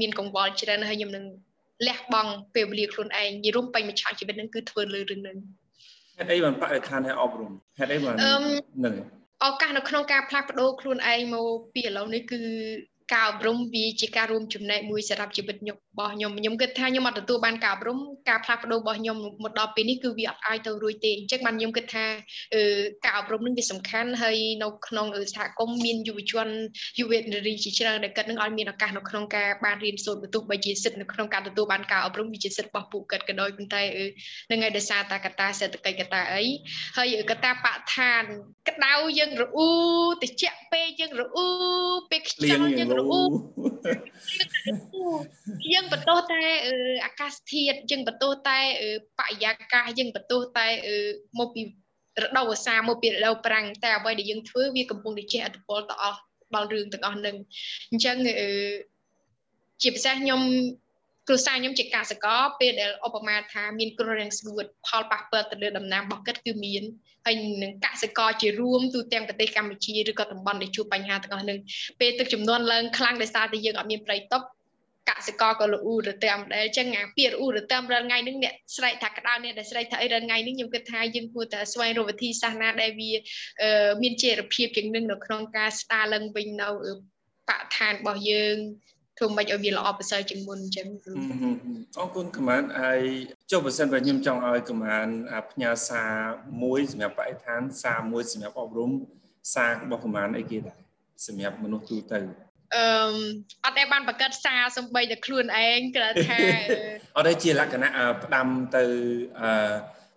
[0.00, 1.24] មានកង្វល់ច្រើនហើយខ្ញុំនឹង
[1.86, 5.36] លះបង់ពេលវេលាខ្លួនឯងនិយាយរួមពេញមួយឆាកជីវិតហ្នឹងគឺធ្វើលើរឿងហ្នឹង
[6.18, 8.94] ហេតុអីបានបរិស្ថានឲ្យអប់រំហេតុអីបានហ្នឹង
[9.44, 12.40] ឱកាសនៅក្នុងការផ្លាស់ប្ដូរខ្លួនឯងមកពីឥឡូវនេះគឺ
[13.12, 22.04] ការអប់រំវាជាការរួមចំណែកមួយសម្រាប់ជីវិតខ្ញុំរបស់ខ្ញុំខ្ញុំគិតថាខ្ញុំអត់ទទួលបានការអប់រំការផ្លាស់ប្ដូររបស់ខ្ញុំមកដល់ពេលនេះគឺវាអត់ឲ្យទៅរួចទេអញ្ចឹងបានខ្ញុំគិតថា
[23.04, 26.48] ការអប់រំនឹងវាសំខាន់ហើយនៅក្នុងសហគមន៍មានយុវជន
[26.98, 33.82] យុវនារីជាច្រើនដែលគិតនឹងឲ្យមានឱកាសនៅក្នុងការបានរៀនសូត្របន្ទុះបីជាសិទ្ធិនៅក្នុងការទទួលបានការអប់រំវាជាសិទ្ធិរបស់ពួកគាត់ក៏ដោយប៉ុន្តែ
[34.50, 36.44] នឹងឲ្យដោយសារតាកតាសេដ្ឋកិច្ចកតាអី
[36.96, 38.24] ហើយកតាបឋាន
[38.68, 39.70] ក្តៅយើងរអ៊ូ
[40.22, 41.48] តិចពេកយើងរអ៊ូ
[42.10, 43.20] ពេលខ្យល់យើងរអ៊ូ
[45.72, 46.42] យើងបន្ទោសតែ
[47.04, 48.58] អាកាសធាតុយើងបន្ទោសតែ
[49.18, 50.66] បរិយាកាសយើងបន្ទោសតែ
[51.38, 51.62] មកពី
[52.22, 56.20] រដូវវស្សាមកពីរដូវប្រាំងតែអ្វីដែលយើងធ្វើវាកំពុងតែជះឥទ្ធិពលទៅអស់
[56.54, 57.36] ដល់រឿងទាំងអស់នឹង
[57.90, 58.16] អញ្ចឹង
[59.82, 60.40] ជាពិសេសខ្ញុំ
[61.30, 66.82] គ្រួសារខ្ញុំជាកសិករពេលដែលឧបមាថាមានគ្រោះរាំងស្ងួតផលប៉ះពាល់ទៅលើដំណាំរបស់គាត់គឺមាន
[67.26, 71.58] ហើយនឹងកសិករជារួមទូទាំងប្រទេសកម្ពុជាឬក៏តំបន់ដែលជួបបញ្ហាទាំងអស់នឹង
[72.00, 74.42] ពេលទឹកចំនួនឡើងខ្លាំងដោយសារតែយើងអត់មានប្រៃតុប
[75.10, 83.10] កសិករក៏លូរតាមដែលចឹងអាពារអ៊ូរតាមរាល់ថ្ងៃនេះអ្នកស្រែកថាក្តៅអ្នកដែលស្រែកថាអីរាល់ថ្ងៃនេះខ្ញុំគិតថាយើងគួរតែស្វែងរកវិធីសាស្ត្រណាដែលវា
[84.02, 86.68] មានជារភាពជាងនឹងនៅក្នុងការស្ដារឡើងវិញនៅ
[87.48, 88.56] បរិស្ថានរបស់យើង
[89.20, 90.86] ធ្វើមិនឲ្យវាល្អប្រសើរជាងមុនអញ្ចឹង
[91.98, 93.00] អរគុណកម្មានហើយ
[93.50, 95.06] ចុះបើសិនបើខ្ញុំចង់ឲ្យកម្មាន
[95.50, 96.12] ផ្ញើសារ
[96.62, 98.90] មួយសម្រាប់បរិស្ថានសារមួយសម្រាប់អប់រំ
[99.54, 100.78] សាររបស់កម្មានអីគេដែរ
[101.26, 102.18] សម្រាប់មនុស្សទូទៅ
[102.76, 102.86] អឺ
[103.64, 106.40] អត់ដែលបានបង្កើតសារសំបីតែខ្លួនឯងគ្រាន់ថា
[107.16, 107.90] អត់ទេជាលក្ខណៈ
[108.24, 108.84] ផ្ដាំទៅ
[109.40, 109.50] អឺ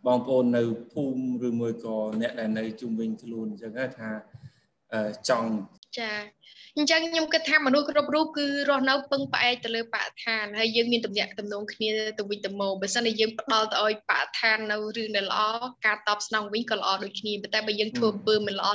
[0.08, 0.64] បងប្អូននៅ
[0.94, 4.10] ភូមិឬមួយក៏អ្នកដែលនៅជុំវិញខ្លួនអញ្ចឹងថា
[5.30, 5.50] ចង់
[6.00, 6.12] ចា
[6.78, 15.42] អញ្ចឹងខ្ញុំគិតថាមនុស្សគ្រប់រូបគឺរស់នៅពឹងផ្អែកទៅលើបរិស្ថានហើយយើងមានទំនាក់ទំនងគ្នាទៅវិញទៅមកបើសិនជាយើងផ្ដល់ទៅឲ្យបរិស្ថាននៅរឿងដែលល្អ
[15.86, 18.70] ការតបស្នងវិញក៏ល្អដូចគ្នាប៉ុន្តែបើយើងធ្វើអំពើមិនល្អ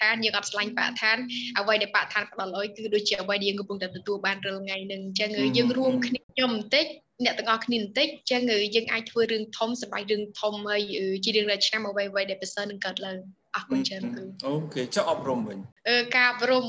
[0.00, 1.16] ឋានយើងអត់ឆ្លាញ់បរិស្ថាន
[1.58, 6.86] អ្វីដែលបរិស្ថានផ្ដល់ឲ្យគឺដូចជាអ្វីដែលយើងកំពុងតែទទួលបានរាល់ថ្ងៃហ្នឹងអញ្ចឹងយើងរួមគ្នាខ្ញុំបន្តិច
[7.24, 8.42] អ្នកទាំងអស់គ្នាបន្តិចអញ្ចឹង
[8.74, 10.82] យើងអាចធ្វើរឿងធំសម្រាប់រឿងធំហើយ
[11.24, 13.18] ជារឿងដែលឆ្នាំអ្វីអ្វីដែលប្រសើរនឹងកើតឡើង
[13.56, 16.64] អរគុណច្រើនគ្រូអូខេចុះអប់រំវិញអឺការអប់រំ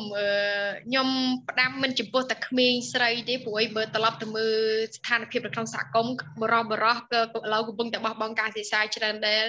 [0.86, 1.08] ខ្ញុំ
[1.50, 4.56] ផ្ដាំមិនចំពោះតែក្មេងស្រីទេព្រោះអីបើត្រឡប់ទៅមើល
[4.96, 9.44] ស្ថានភាពនៅក្នុងសហគមន៍បរោះបរោះក៏ឥឡូវកំពុងតែបោះបង់ការសិក្សាច្រើនដែរ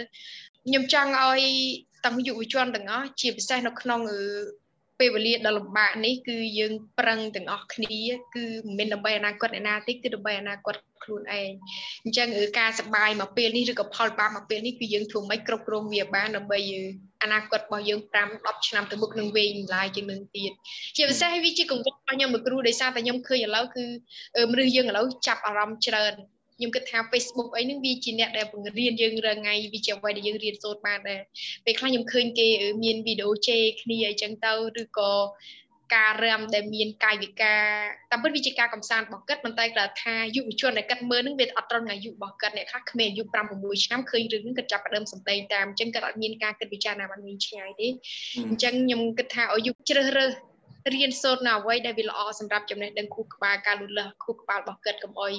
[0.67, 1.43] ខ្ញុំចង់ឲ្យ
[2.05, 4.01] ទាំងយុវជនទាំងអស់ជាពិសេសនៅក្នុង
[4.99, 7.97] ពេលវេលាដ៏លំបាកនេះគឺយើងប្រឹងទាំងអស់គ្នា
[8.35, 8.45] គឺ
[8.79, 11.51] មិនមែនដើម្បីអនាគតអ្នកណាទេគឺដើម្បីអនាគតខ្លួនឯង
[12.05, 16.59] អញ្ចឹងការសបាយមកពេលនេះឬក៏ផលបាបមកពេលនេះគឺយើងធ្វើម៉េចគ្រប់គ្រងវាបានដើម្បី
[17.23, 20.53] អនាគតរបស់យើង5 10ឆ្នាំទៅមុខនឹងវែងម្លាយជាងនឹងទៀត
[20.97, 23.85] ជាពិសេសវាជាកង្វល់របស់ខ្ញុំមួយគ្រូដោយសារតែខ្ញុំឃើញឥឡូវគឺ
[24.51, 26.15] មនុស្សយើងឥឡូវចាប់អារម្មណ៍ច្រើន
[26.57, 31.21] ខ្ញុំគិតថា Facebook អីហ្នឹងវាជាអ្នកដែលបង្រៀនយើងរាល់ថ្ងៃវាជាអ្វីដែលយើងរៀនសូត្របានដែរ
[31.65, 32.49] ពេលខ្លះខ្ញុំឃើញគេ
[32.83, 34.53] មានវីដេអូជេរគ្នាអីចឹងទៅ
[34.83, 35.11] ឬក៏
[35.95, 37.63] ការរំដែលមានកាយវិការ
[38.13, 43.27] តាមពិតវាជាការកំសាន្តរបស់គាត់ប៉ុន្តែគាត់ថាយុវជនដែលគាត់មើលនឹងវាអត់ត្រឹមនឹងអាយុរបស់គាត់អ្នកខ្លះក្មេងអាយុ5
[43.61, 47.89] 6ឆ្នាំឃើញរឿងហ្នឹងគាត់ចាប់ផ្ដើមសម្ដែងតាមអញ្ចឹងគាត់អត់មានការគិតពិចារណាបានវិញឆ្ងាយទេ
[48.49, 50.33] អញ្ចឹងខ្ញុំគិតថាឲ្យយុជ្រើសរើស
[50.95, 55.35] រៀនសូត្រនៅអ្វីដែលវាល្អសម្រាប់ចំណេះដឹងខួរក្បាលការលូតលាស់ខួរក្បាលរបស់គាត់កុំអោយ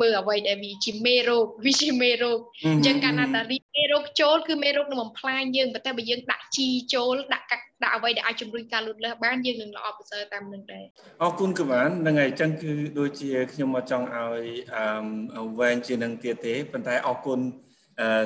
[0.00, 10.84] មើលអ្វីដែលវាជាមេរោគវាជាមេរោគអញ្ចឹងកាលណាតារីមេរោគចូលគឺមេរោគនឹងបំផ្លាញយើងប៉ុន្តែបើយើងដាក់ជីចូលដាក់កាក់ដាក់អ្វីដែលអាចជំរុញការលូតលាស់បានយើងនឹងល្អប្រសើរតាមនឹងដែរ
[11.22, 14.44] អរគុណកបានហ្នឹងហើយអញ្ចឹងគឺដូចជាខ្ញុំមកចង់ឲ្យ
[15.36, 17.40] អឺវែងជានឹងទៀតទេប៉ុន្តែអរគុណ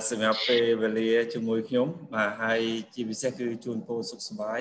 [0.09, 2.61] សម្រាប់ពេលវេលាជាមួយខ្ញុំបាទហើយ
[2.95, 4.61] ជាពិសេសគឺជូនពរសុខសប្បាយ